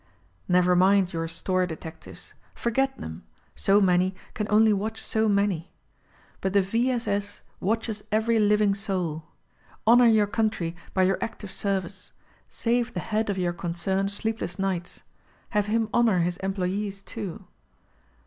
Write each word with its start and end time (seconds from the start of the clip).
Never 0.47 0.75
mind 0.75 1.13
your 1.13 1.27
store 1.27 1.67
detectives; 1.67 2.33
forget 2.55 2.97
them; 2.97 3.23
so 3.53 3.79
many 3.79 4.15
can 4.33 4.47
only 4.49 4.73
watch 4.73 5.05
SPY 5.05 5.19
PROOF 5.19 5.25
AMERICA 5.27 5.33
SO 5.41 5.41
many; 5.41 5.71
but 6.41 6.53
the 6.53 6.61
V. 6.63 6.89
S. 6.89 7.07
S. 7.07 7.41
watches 7.59 8.03
every 8.11 8.39
living 8.39 8.73
soul. 8.73 9.25
Honor 9.85 10.07
your 10.07 10.25
country 10.25 10.75
by 10.95 11.03
your 11.03 11.19
active 11.23 11.51
service. 11.51 12.13
Save 12.49 12.95
the 12.95 12.99
head 12.99 13.29
of 13.29 13.37
your 13.37 13.53
concern 13.53 14.09
sleepless 14.09 14.57
nights. 14.57 15.03
Have 15.51 15.67
him 15.67 15.87
honor 15.93 16.21
his 16.21 16.37
employees, 16.37 17.03
too. 17.03 17.45